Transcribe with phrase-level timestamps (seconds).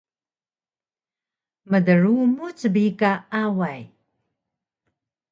[1.69, 3.11] Mdrumuc bi ka
[3.41, 3.81] Away